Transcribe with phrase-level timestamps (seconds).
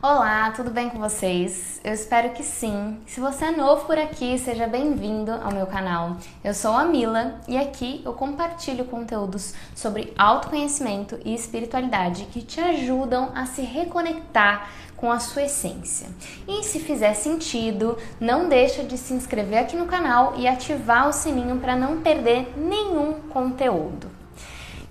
[0.00, 1.80] Olá, tudo bem com vocês?
[1.82, 3.00] Eu espero que sim.
[3.04, 6.16] Se você é novo por aqui, seja bem-vindo ao meu canal.
[6.44, 12.60] Eu sou a Mila e aqui eu compartilho conteúdos sobre autoconhecimento e espiritualidade que te
[12.60, 16.06] ajudam a se reconectar com a sua essência.
[16.46, 21.12] E se fizer sentido, não deixa de se inscrever aqui no canal e ativar o
[21.12, 24.08] sininho para não perder nenhum conteúdo.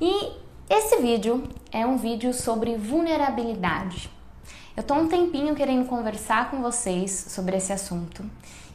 [0.01, 0.33] E
[0.69, 4.16] esse vídeo é um vídeo sobre vulnerabilidade.
[4.77, 8.23] Eu tô um tempinho querendo conversar com vocês sobre esse assunto.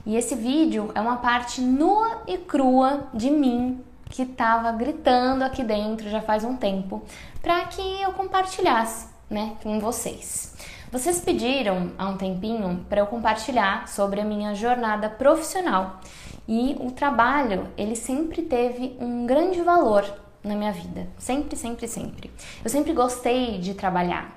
[0.05, 5.63] E esse vídeo é uma parte nua e crua de mim que estava gritando aqui
[5.63, 7.05] dentro já faz um tempo
[7.41, 10.57] para que eu compartilhasse, né, com vocês.
[10.91, 16.01] Vocês pediram há um tempinho para eu compartilhar sobre a minha jornada profissional
[16.49, 20.05] e o trabalho ele sempre teve um grande valor
[20.43, 22.29] na minha vida, sempre, sempre, sempre.
[22.65, 24.37] Eu sempre gostei de trabalhar.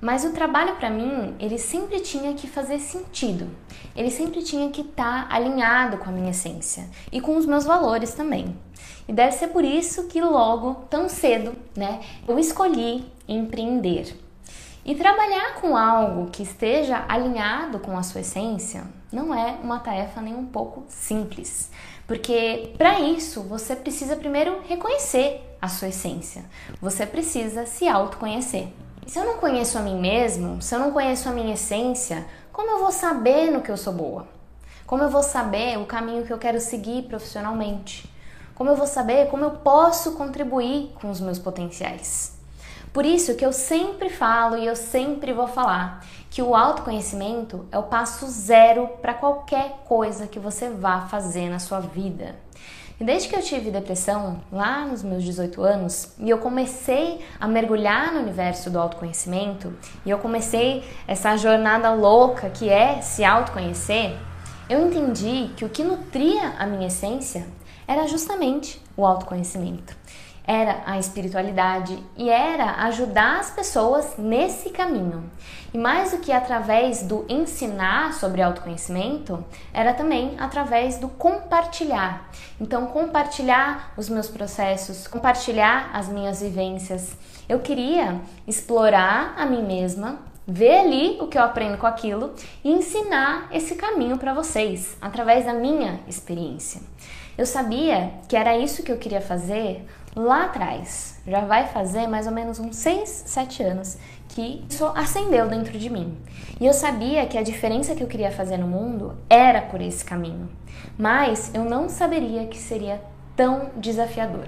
[0.00, 3.50] Mas o trabalho para mim, ele sempre tinha que fazer sentido.
[3.94, 7.64] Ele sempre tinha que estar tá alinhado com a minha essência e com os meus
[7.64, 8.56] valores também.
[9.06, 14.16] E deve ser por isso que logo, tão cedo, né, eu escolhi empreender.
[14.84, 20.22] E trabalhar com algo que esteja alinhado com a sua essência não é uma tarefa
[20.22, 21.70] nem um pouco simples,
[22.06, 26.44] porque para isso você precisa primeiro reconhecer a sua essência,
[26.80, 28.68] você precisa se autoconhecer.
[29.06, 32.70] Se eu não conheço a mim mesmo, se eu não conheço a minha essência, como
[32.70, 34.28] eu vou saber no que eu sou boa?
[34.86, 38.08] Como eu vou saber o caminho que eu quero seguir profissionalmente?
[38.54, 42.38] Como eu vou saber como eu posso contribuir com os meus potenciais?
[42.92, 47.78] Por isso que eu sempre falo e eu sempre vou falar que o autoconhecimento é
[47.78, 52.36] o passo zero para qualquer coisa que você vá fazer na sua vida.
[53.00, 57.48] E desde que eu tive depressão, lá nos meus 18 anos, e eu comecei a
[57.48, 59.72] mergulhar no universo do autoconhecimento,
[60.04, 64.14] e eu comecei essa jornada louca que é se autoconhecer,
[64.68, 67.46] eu entendi que o que nutria a minha essência
[67.88, 69.96] era justamente o autoconhecimento
[70.50, 75.30] era a espiritualidade e era ajudar as pessoas nesse caminho.
[75.72, 82.28] E mais do que através do ensinar sobre autoconhecimento, era também através do compartilhar.
[82.60, 87.16] Então, compartilhar os meus processos, compartilhar as minhas vivências.
[87.48, 92.34] Eu queria explorar a mim mesma, ver ali o que eu aprendo com aquilo
[92.64, 96.80] e ensinar esse caminho para vocês através da minha experiência.
[97.38, 101.20] Eu sabia que era isso que eu queria fazer lá atrás.
[101.26, 103.98] Já vai fazer mais ou menos uns 6, 7 anos
[104.28, 106.16] que isso acendeu dentro de mim.
[106.60, 110.04] E eu sabia que a diferença que eu queria fazer no mundo era por esse
[110.04, 110.48] caminho.
[110.96, 113.00] Mas eu não saberia que seria
[113.34, 114.46] tão desafiador.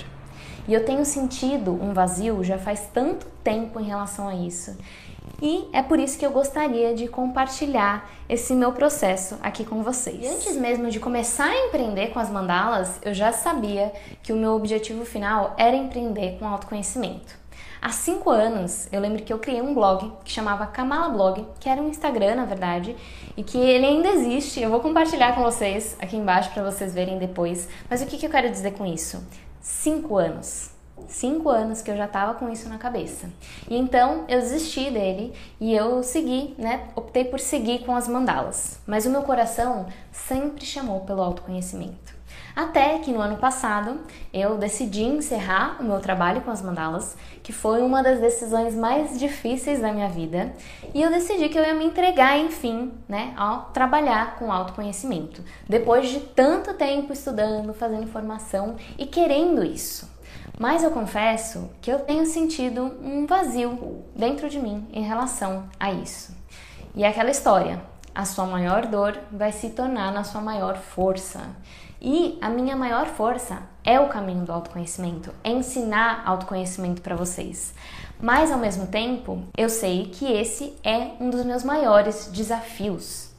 [0.68, 4.76] E eu tenho sentido um vazio já faz tanto tempo em relação a isso.
[5.42, 10.22] E é por isso que eu gostaria de compartilhar esse meu processo aqui com vocês.
[10.22, 13.92] E antes mesmo de começar a empreender com as mandalas, eu já sabia
[14.22, 17.34] que o meu objetivo final era empreender com autoconhecimento.
[17.80, 21.68] Há cinco anos, eu lembro que eu criei um blog que chamava Kamala Blog, que
[21.68, 22.94] era um Instagram, na verdade,
[23.36, 24.60] e que ele ainda existe.
[24.60, 27.68] Eu vou compartilhar com vocês aqui embaixo para vocês verem depois.
[27.90, 29.20] Mas o que, que eu quero dizer com isso?
[29.60, 30.71] Cinco anos
[31.08, 33.30] cinco anos que eu já estava com isso na cabeça.
[33.68, 36.88] E então eu desisti dele e eu segui, né?
[36.94, 38.80] Optei por seguir com as mandalas.
[38.86, 42.22] Mas o meu coração sempre chamou pelo autoconhecimento.
[42.54, 44.00] Até que no ano passado
[44.32, 49.18] eu decidi encerrar o meu trabalho com as mandalas, que foi uma das decisões mais
[49.18, 50.54] difíceis da minha vida,
[50.92, 56.10] e eu decidi que eu ia me entregar, enfim, né, ao trabalhar com autoconhecimento, depois
[56.10, 60.11] de tanto tempo estudando, fazendo formação e querendo isso.
[60.62, 65.90] Mas eu confesso que eu tenho sentido um vazio dentro de mim em relação a
[65.90, 66.32] isso.
[66.94, 67.82] E é aquela história:
[68.14, 71.40] a sua maior dor vai se tornar na sua maior força.
[72.00, 77.74] E a minha maior força é o caminho do autoconhecimento, é ensinar autoconhecimento para vocês.
[78.20, 83.31] Mas ao mesmo tempo, eu sei que esse é um dos meus maiores desafios.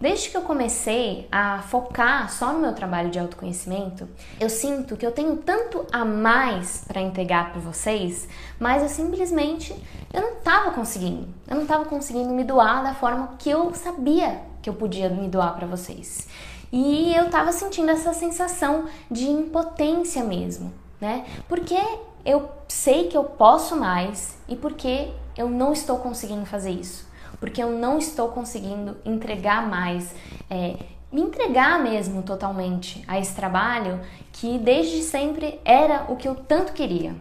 [0.00, 4.08] Desde que eu comecei a focar só no meu trabalho de autoconhecimento,
[4.40, 8.26] eu sinto que eu tenho tanto a mais para entregar para vocês,
[8.58, 9.74] mas eu simplesmente
[10.10, 11.28] eu não estava conseguindo.
[11.46, 15.28] Eu não estava conseguindo me doar da forma que eu sabia que eu podia me
[15.28, 16.26] doar para vocês.
[16.72, 21.26] E eu estava sentindo essa sensação de impotência mesmo, né?
[21.46, 21.76] Porque
[22.24, 27.09] eu sei que eu posso mais e porque eu não estou conseguindo fazer isso
[27.40, 30.14] porque eu não estou conseguindo entregar mais,
[30.48, 30.76] é,
[31.10, 34.00] me entregar mesmo totalmente a esse trabalho
[34.30, 37.16] que desde sempre era o que eu tanto queria.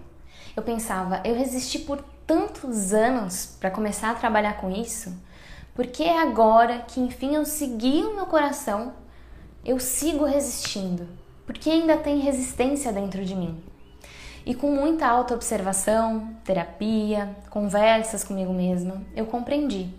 [0.55, 5.11] Eu pensava, eu resisti por tantos anos para começar a trabalhar com isso,
[5.73, 8.91] Porque é agora que enfim eu segui o meu coração,
[9.63, 11.07] eu sigo resistindo,
[11.45, 13.63] porque ainda tem resistência dentro de mim.
[14.45, 19.89] E com muita autoobservação, terapia, conversas comigo mesma, eu compreendi.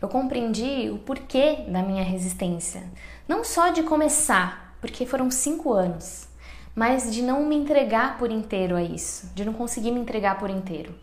[0.00, 2.88] Eu compreendi o porquê da minha resistência.
[3.26, 6.28] Não só de começar, porque foram cinco anos,
[6.74, 10.50] mas de não me entregar por inteiro a isso, de não conseguir me entregar por
[10.50, 10.96] inteiro.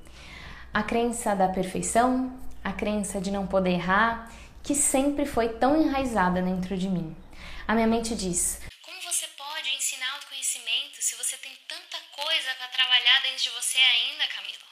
[0.73, 4.31] A crença da perfeição, a crença de não poder errar,
[4.63, 7.13] que sempre foi tão enraizada dentro de mim.
[7.67, 12.67] A minha mente diz: Como você pode ensinar autoconhecimento se você tem tanta coisa para
[12.69, 14.65] trabalhar dentro de você ainda, Camila?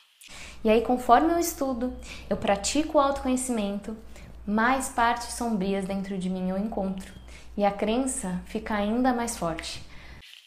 [0.63, 1.93] E aí, conforme eu estudo,
[2.29, 3.97] eu pratico o autoconhecimento,
[4.45, 7.13] mais partes sombrias dentro de mim eu encontro.
[7.55, 9.81] E a crença fica ainda mais forte.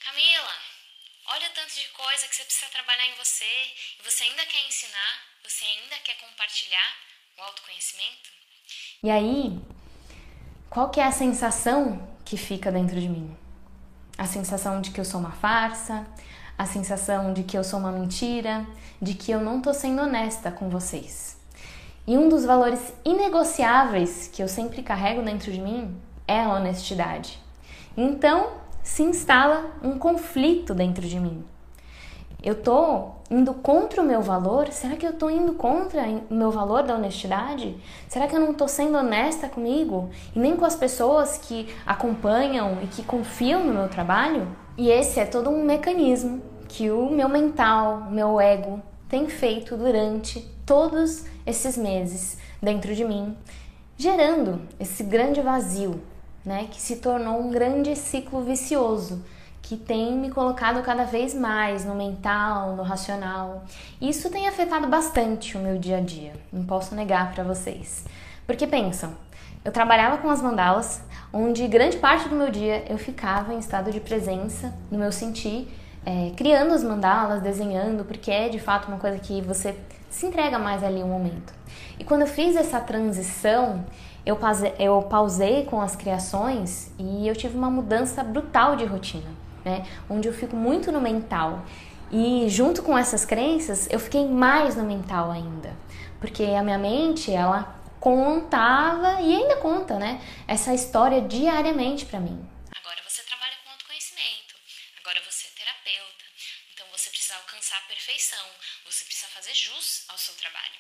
[0.05, 0.55] Camila,
[1.29, 3.45] olha o tanto de coisa que você precisa trabalhar em você
[3.99, 6.97] e você ainda quer ensinar, você ainda quer compartilhar
[7.39, 8.31] o autoconhecimento?
[9.03, 9.61] E aí,
[10.69, 13.37] qual que é a sensação que fica dentro de mim?
[14.19, 16.07] A sensação de que eu sou uma farsa,
[16.59, 18.67] a sensação de que eu sou uma mentira,
[19.01, 21.36] de que eu não tô sendo honesta com vocês.
[22.07, 25.97] E um dos valores inegociáveis que eu sempre carrego dentro de mim
[26.29, 27.43] é a honestidade.
[27.97, 28.49] Então
[28.81, 31.45] se instala um conflito dentro de mim.
[32.41, 34.69] Eu tô indo contra o meu valor?
[34.69, 37.77] Será que eu tô indo contra o meu valor da honestidade?
[38.07, 42.79] Será que eu não tô sendo honesta comigo e nem com as pessoas que acompanham
[42.85, 44.47] e que confiam no meu trabalho?
[44.79, 49.77] E esse é todo um mecanismo que o meu mental, o meu ego tem feito
[49.77, 53.37] durante todos esses meses dentro de mim,
[53.97, 56.03] gerando esse grande vazio,
[56.45, 59.25] né, que se tornou um grande ciclo vicioso
[59.63, 63.65] que tem me colocado cada vez mais no mental, no racional.
[64.01, 68.05] Isso tem afetado bastante o meu dia a dia, não posso negar para vocês.
[68.47, 69.15] Porque pensam,
[69.65, 71.03] eu trabalhava com as mandalas,
[71.33, 75.69] onde grande parte do meu dia eu ficava em estado de presença, no meu sentir,
[76.07, 79.77] é, criando as mandalas, desenhando, porque é de fato uma coisa que você
[80.09, 81.53] se entrega mais ali um momento.
[81.99, 83.85] E quando eu fiz essa transição,
[84.25, 89.29] eu pausei, eu pausei com as criações e eu tive uma mudança brutal de rotina,
[89.65, 89.85] né?
[90.09, 91.65] Onde eu fico muito no mental.
[92.11, 95.77] E junto com essas crenças, eu fiquei mais no mental ainda.
[96.21, 100.21] Porque a minha mente, ela contava e ainda conta, né?
[100.47, 102.39] Essa história diariamente para mim.
[102.71, 104.55] Agora você trabalha com autoconhecimento,
[105.03, 106.25] agora você é terapeuta,
[106.73, 108.47] então você precisa alcançar a perfeição,
[108.87, 110.77] você precisa fazer jus ao seu trabalho.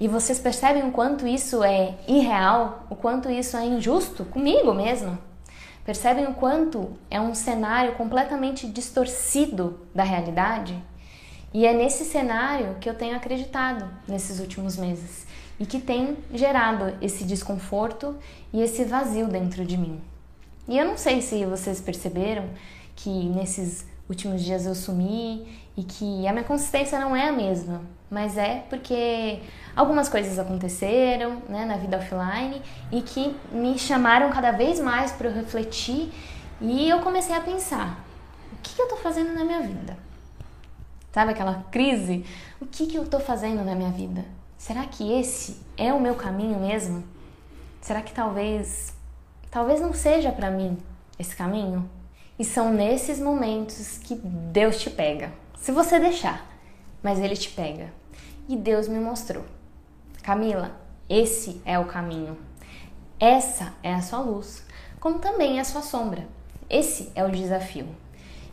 [0.00, 5.18] E vocês percebem o quanto isso é irreal, o quanto isso é injusto comigo mesmo?
[5.84, 10.82] Percebem o quanto é um cenário completamente distorcido da realidade?
[11.52, 15.26] E é nesse cenário que eu tenho acreditado nesses últimos meses
[15.60, 18.16] e que tem gerado esse desconforto
[18.52, 20.00] e esse vazio dentro de mim.
[20.66, 22.48] E eu não sei se vocês perceberam
[22.96, 25.46] que nesses últimos dias eu sumi
[25.76, 29.40] e que a minha consistência não é a mesma, mas é porque
[29.74, 32.62] algumas coisas aconteceram né, na vida offline
[32.92, 36.12] e que me chamaram cada vez mais para eu refletir
[36.60, 38.04] e eu comecei a pensar:
[38.52, 39.96] o que, que eu estou fazendo na minha vida?
[41.12, 42.24] Sabe aquela crise?
[42.60, 44.24] O que, que eu estou fazendo na minha vida?
[44.58, 47.04] Será que esse é o meu caminho mesmo?
[47.80, 48.92] Será que talvez,
[49.50, 50.78] talvez não seja para mim
[51.18, 51.88] esse caminho?
[52.38, 55.32] E são nesses momentos que Deus te pega.
[55.58, 56.46] Se você deixar,
[57.02, 57.92] mas ele te pega.
[58.48, 59.44] E Deus me mostrou.
[60.22, 60.72] Camila,
[61.08, 62.36] esse é o caminho.
[63.20, 64.64] Essa é a sua luz,
[64.98, 66.26] como também é a sua sombra.
[66.68, 67.86] Esse é o desafio.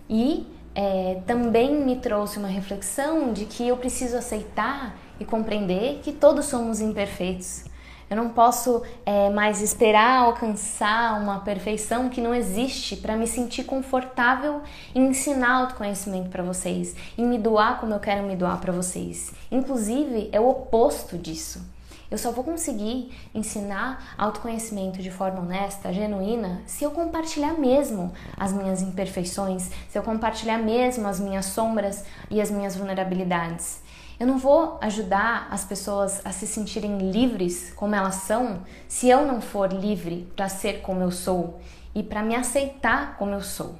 [0.10, 0.46] E
[0.76, 6.46] é, também me trouxe uma reflexão de que eu preciso aceitar e compreender que todos
[6.46, 7.66] somos imperfeitos.
[8.12, 13.64] Eu não posso é, mais esperar alcançar uma perfeição que não existe para me sentir
[13.64, 14.64] confortável
[14.94, 19.32] em ensinar autoconhecimento para vocês, em me doar como eu quero me doar para vocês.
[19.50, 21.66] Inclusive, é o oposto disso.
[22.12, 28.52] Eu só vou conseguir ensinar autoconhecimento de forma honesta, genuína, se eu compartilhar mesmo as
[28.52, 33.80] minhas imperfeições, se eu compartilhar mesmo as minhas sombras e as minhas vulnerabilidades.
[34.22, 39.26] Eu não vou ajudar as pessoas a se sentirem livres como elas são se eu
[39.26, 41.60] não for livre para ser como eu sou
[41.96, 43.80] e para me aceitar como eu sou.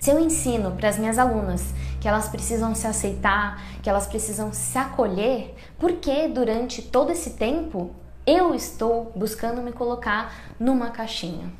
[0.00, 4.54] Se eu ensino para as minhas alunas que elas precisam se aceitar, que elas precisam
[4.54, 7.90] se acolher, por que durante todo esse tempo
[8.26, 11.52] eu estou buscando me colocar numa caixinha?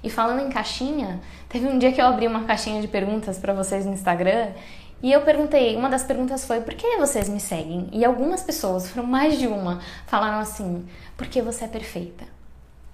[0.00, 3.52] E falando em caixinha, teve um dia que eu abri uma caixinha de perguntas para
[3.52, 4.52] vocês no Instagram
[5.02, 7.88] E eu perguntei, uma das perguntas foi: por que vocês me seguem?
[7.92, 10.86] E algumas pessoas, foram mais de uma, falaram assim:
[11.16, 12.24] porque você é perfeita.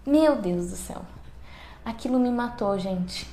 [0.07, 1.03] Meu Deus do céu.
[1.85, 3.27] Aquilo me matou, gente.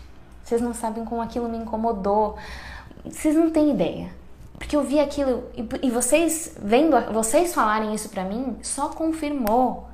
[0.43, 2.37] Vocês não sabem como aquilo me incomodou.
[3.05, 4.09] Vocês não têm ideia.
[4.57, 5.45] Porque eu vi aquilo
[5.81, 9.87] e, vocês vendo vocês falarem isso para mim só confirmou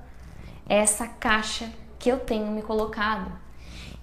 [0.67, 3.31] essa caixa que eu tenho me colocado.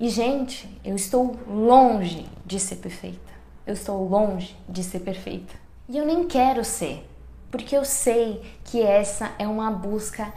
[0.01, 3.34] E gente, eu estou longe de ser perfeita.
[3.67, 5.55] Eu estou longe de ser perfeita.
[5.89, 7.09] E eu nem quero ser,
[7.51, 10.33] porque eu sei que essa é uma busca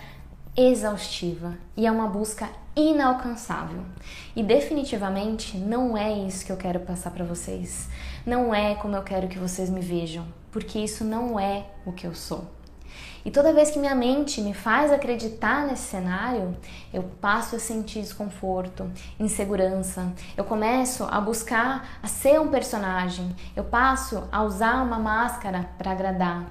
[0.55, 3.83] exaustiva e é uma busca inalcançável.
[4.35, 7.87] E definitivamente não é isso que eu quero passar para vocês.
[8.25, 12.05] Não é como eu quero que vocês me vejam, porque isso não é o que
[12.05, 12.56] eu sou.
[13.27, 16.55] E toda vez que minha mente me faz acreditar nesse cenário,
[16.93, 20.13] eu passo a sentir desconforto, insegurança.
[20.37, 23.35] Eu começo a buscar a ser um personagem.
[23.53, 26.49] Eu passo a usar uma máscara para agradar.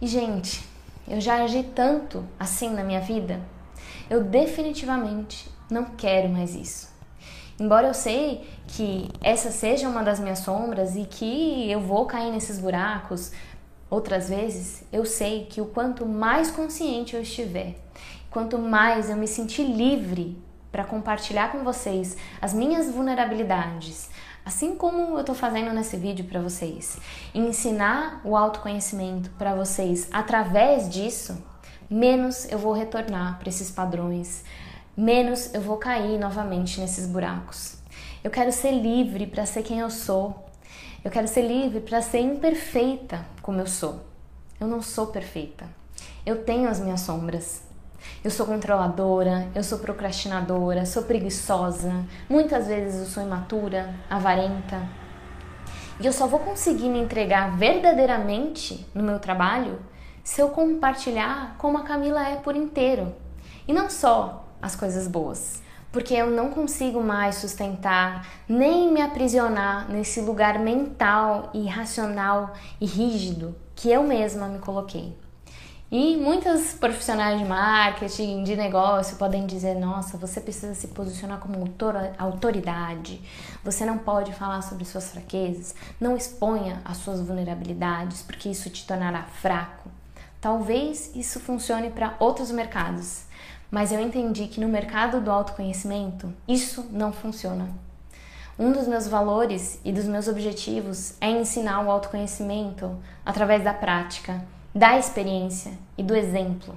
[0.00, 0.64] E gente,
[1.08, 3.40] eu já agi tanto assim na minha vida.
[4.08, 6.94] Eu definitivamente não quero mais isso.
[7.58, 12.32] Embora eu sei que essa seja uma das minhas sombras e que eu vou cair
[12.32, 13.32] nesses buracos
[13.90, 17.76] outras vezes, eu sei que o quanto mais consciente eu estiver,
[18.30, 20.36] quanto mais eu me sentir livre
[20.72, 24.10] para compartilhar com vocês as minhas vulnerabilidades,
[24.44, 26.98] assim como eu estou fazendo nesse vídeo para vocês,
[27.32, 31.42] e ensinar o autoconhecimento para vocês através disso,
[31.88, 34.44] menos eu vou retornar para esses padrões,
[34.96, 37.76] menos eu vou cair novamente nesses buracos.
[38.22, 40.43] Eu quero ser livre para ser quem eu sou.
[41.04, 44.00] Eu quero ser livre para ser imperfeita como eu sou.
[44.58, 45.66] Eu não sou perfeita.
[46.24, 47.62] Eu tenho as minhas sombras.
[48.24, 51.92] Eu sou controladora, eu sou procrastinadora, sou preguiçosa,
[52.26, 54.80] muitas vezes eu sou imatura, avarenta.
[56.00, 59.78] E eu só vou conseguir me entregar verdadeiramente no meu trabalho
[60.22, 63.14] se eu compartilhar como a Camila é por inteiro.
[63.68, 65.62] E não só as coisas boas.
[65.94, 73.54] Porque eu não consigo mais sustentar nem me aprisionar nesse lugar mental, irracional e rígido
[73.76, 75.16] que eu mesma me coloquei.
[75.92, 81.64] E muitos profissionais de marketing, de negócio, podem dizer: nossa, você precisa se posicionar como
[82.18, 83.22] autoridade,
[83.62, 88.84] você não pode falar sobre suas fraquezas, não exponha as suas vulnerabilidades, porque isso te
[88.84, 89.88] tornará fraco.
[90.40, 93.26] Talvez isso funcione para outros mercados,
[93.70, 97.68] mas eu entendi que no mercado do autoconhecimento isso não funciona.
[98.58, 104.44] Um dos meus valores e dos meus objetivos é ensinar o autoconhecimento através da prática,
[104.72, 106.74] da experiência e do exemplo.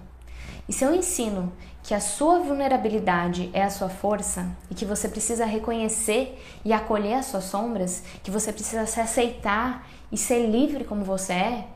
[0.67, 1.53] E se eu ensino
[1.83, 7.13] que a sua vulnerabilidade é a sua força e que você precisa reconhecer e acolher
[7.13, 11.67] as suas sombras, que você precisa se aceitar e ser livre como você é,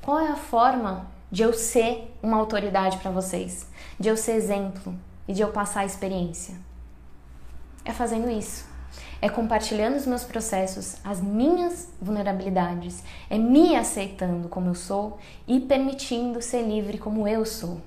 [0.00, 3.66] qual é a forma de eu ser uma autoridade para vocês,
[3.98, 4.94] de eu ser exemplo
[5.26, 6.54] e de eu passar a experiência.
[7.84, 8.66] É fazendo isso.
[9.20, 15.60] É compartilhando os meus processos, as minhas vulnerabilidades, é me aceitando como eu sou e
[15.60, 17.80] permitindo ser livre como eu sou.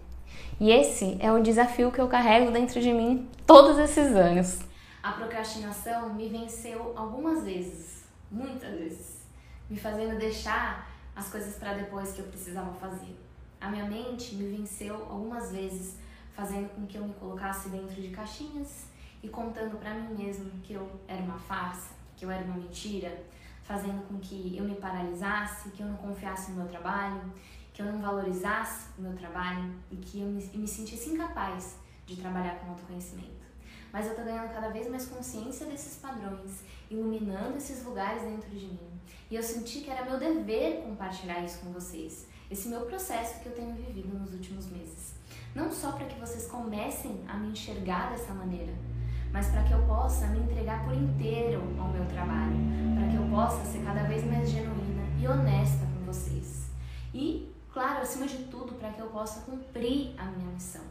[0.60, 4.60] E esse é o desafio que eu carrego dentro de mim todos esses anos.
[5.02, 9.22] A procrastinação me venceu algumas vezes, muitas vezes,
[9.70, 13.18] me fazendo deixar as coisas para depois que eu precisava fazer.
[13.62, 15.98] A minha mente me venceu algumas vezes,
[16.34, 18.86] fazendo com que eu me colocasse dentro de caixinhas
[19.22, 23.24] e contando para mim mesmo que eu era uma farsa, que eu era uma mentira,
[23.62, 27.22] fazendo com que eu me paralisasse, que eu não confiasse no meu trabalho,
[27.72, 31.78] que eu não valorizasse o meu trabalho e que eu me, me sentisse incapaz
[32.08, 33.42] de trabalhar com autoconhecimento.
[33.94, 38.66] Mas eu tô ganhando cada vez mais consciência desses padrões, iluminando esses lugares dentro de
[38.66, 38.90] mim.
[39.30, 43.46] E eu senti que era meu dever compartilhar isso com vocês, esse meu processo que
[43.46, 45.16] eu tenho vivido nos últimos meses.
[45.56, 48.74] Não só para que vocês comecem a me enxergar dessa maneira,
[49.32, 52.58] mas para que eu possa me entregar por inteiro ao meu trabalho,
[52.94, 56.70] para que eu possa ser cada vez mais genuína e honesta com vocês.
[57.14, 60.84] E, claro, acima de tudo, para que eu possa cumprir a minha missão,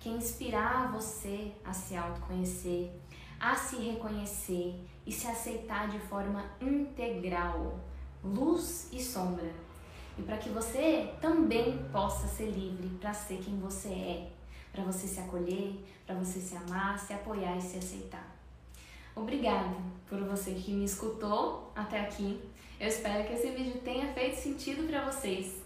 [0.00, 2.90] que é inspirar você a se autoconhecer,
[3.38, 7.78] a se reconhecer e se aceitar de forma integral,
[8.24, 9.65] luz e sombra
[10.18, 14.28] e para que você também possa ser livre para ser quem você é,
[14.72, 15.74] para você se acolher,
[16.06, 18.34] para você se amar, se apoiar e se aceitar.
[19.14, 19.74] Obrigada
[20.08, 22.40] por você que me escutou até aqui.
[22.78, 25.62] Eu espero que esse vídeo tenha feito sentido para vocês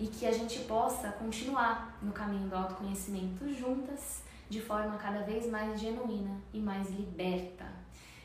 [0.00, 5.46] e que a gente possa continuar no caminho do autoconhecimento juntas, de forma cada vez
[5.50, 7.66] mais genuína e mais liberta.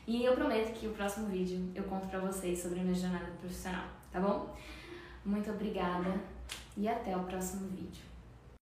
[0.06, 3.30] E eu prometo que o próximo vídeo eu conto para vocês sobre a minha jornada
[3.38, 3.84] profissional.
[4.10, 4.54] tá bom?
[5.24, 6.20] Muito obrigada
[6.76, 8.09] e até o próximo vídeo.